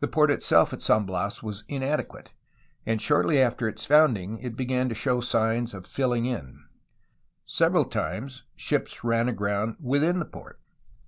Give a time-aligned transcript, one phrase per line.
[0.00, 2.32] The port itself at San Bias was inadequate,
[2.84, 6.64] and shortly after its founding it began to show signs of filling in.
[7.46, 10.58] Several times, ships ran aground within the port.